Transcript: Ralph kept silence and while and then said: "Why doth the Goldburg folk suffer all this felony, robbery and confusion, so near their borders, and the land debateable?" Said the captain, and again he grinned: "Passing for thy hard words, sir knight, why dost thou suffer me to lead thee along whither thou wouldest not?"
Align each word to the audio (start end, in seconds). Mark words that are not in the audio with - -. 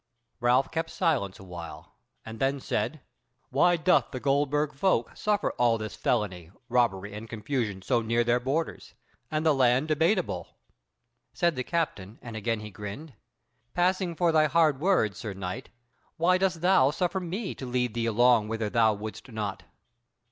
Ralph 0.39 0.71
kept 0.71 0.89
silence 0.89 1.37
and 1.39 1.47
while 1.47 1.93
and 2.25 2.39
then 2.39 2.59
said: 2.59 3.01
"Why 3.51 3.77
doth 3.77 4.09
the 4.09 4.19
Goldburg 4.19 4.73
folk 4.73 5.15
suffer 5.15 5.51
all 5.59 5.77
this 5.77 5.95
felony, 5.95 6.49
robbery 6.69 7.13
and 7.13 7.29
confusion, 7.29 7.83
so 7.83 8.01
near 8.01 8.23
their 8.23 8.39
borders, 8.39 8.95
and 9.29 9.45
the 9.45 9.53
land 9.53 9.87
debateable?" 9.89 10.57
Said 11.33 11.55
the 11.55 11.63
captain, 11.63 12.17
and 12.23 12.35
again 12.35 12.61
he 12.61 12.71
grinned: 12.71 13.13
"Passing 13.75 14.15
for 14.15 14.31
thy 14.31 14.47
hard 14.47 14.79
words, 14.79 15.19
sir 15.19 15.35
knight, 15.35 15.69
why 16.17 16.39
dost 16.39 16.61
thou 16.61 16.89
suffer 16.89 17.19
me 17.19 17.53
to 17.53 17.67
lead 17.67 17.93
thee 17.93 18.07
along 18.07 18.47
whither 18.47 18.71
thou 18.71 18.95
wouldest 18.95 19.31
not?" 19.31 19.65